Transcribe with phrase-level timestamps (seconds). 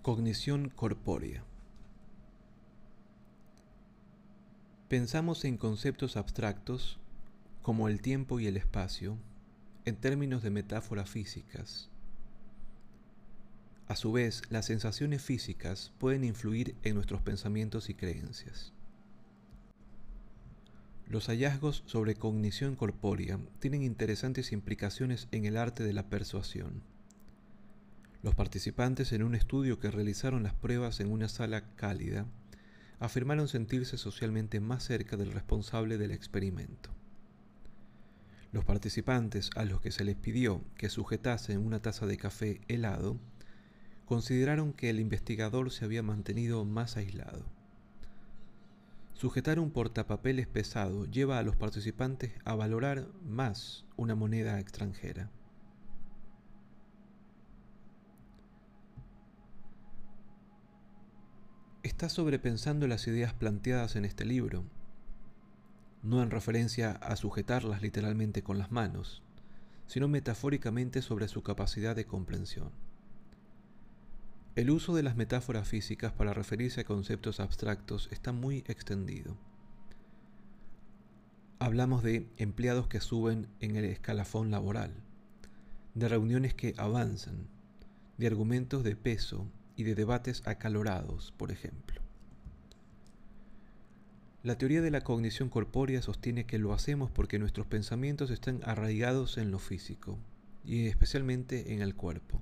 [0.00, 1.44] Cognición corpórea.
[4.88, 6.98] Pensamos en conceptos abstractos
[7.60, 9.18] como el tiempo y el espacio
[9.84, 11.90] en términos de metáforas físicas.
[13.86, 18.72] A su vez, las sensaciones físicas pueden influir en nuestros pensamientos y creencias.
[21.06, 26.82] Los hallazgos sobre cognición corpórea tienen interesantes implicaciones en el arte de la persuasión.
[28.22, 32.24] Los participantes en un estudio que realizaron las pruebas en una sala cálida
[33.00, 36.88] afirmaron sentirse socialmente más cerca del responsable del experimento.
[38.50, 43.18] Los participantes a los que se les pidió que sujetasen una taza de café helado
[44.06, 47.44] consideraron que el investigador se había mantenido más aislado.
[49.12, 55.30] Sujetar un portapapeles pesado lleva a los participantes a valorar más una moneda extranjera.
[61.84, 64.64] está sobrepensando las ideas planteadas en este libro,
[66.02, 69.22] no en referencia a sujetarlas literalmente con las manos,
[69.86, 72.72] sino metafóricamente sobre su capacidad de comprensión.
[74.56, 79.36] El uso de las metáforas físicas para referirse a conceptos abstractos está muy extendido.
[81.58, 84.92] Hablamos de empleados que suben en el escalafón laboral,
[85.94, 87.48] de reuniones que avanzan,
[88.16, 92.00] de argumentos de peso y de debates acalorados, por ejemplo.
[94.44, 99.36] La teoría de la cognición corpórea sostiene que lo hacemos porque nuestros pensamientos están arraigados
[99.36, 100.16] en lo físico,
[100.64, 102.40] y especialmente en el cuerpo.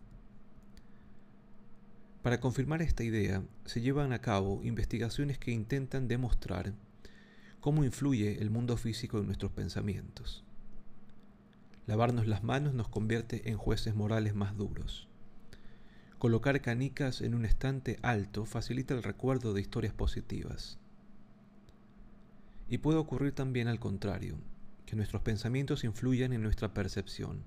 [2.23, 6.73] Para confirmar esta idea, se llevan a cabo investigaciones que intentan demostrar
[7.61, 10.45] cómo influye el mundo físico en nuestros pensamientos.
[11.87, 15.09] Lavarnos las manos nos convierte en jueces morales más duros.
[16.19, 20.79] Colocar canicas en un estante alto facilita el recuerdo de historias positivas.
[22.69, 24.37] Y puede ocurrir también al contrario,
[24.87, 27.43] que nuestros pensamientos influyan en nuestra percepción.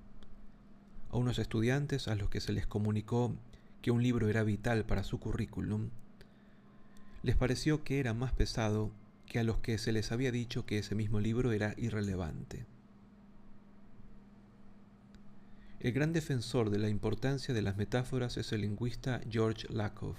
[1.10, 3.34] A unos estudiantes a los que se les comunicó
[3.82, 5.90] que un libro era vital para su currículum,
[7.22, 8.90] les pareció que era más pesado
[9.26, 12.66] que a los que se les había dicho que ese mismo libro era irrelevante.
[15.80, 20.18] El gran defensor de la importancia de las metáforas es el lingüista George Lakoff,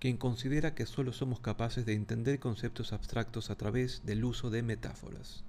[0.00, 4.62] quien considera que solo somos capaces de entender conceptos abstractos a través del uso de
[4.62, 5.44] metáforas.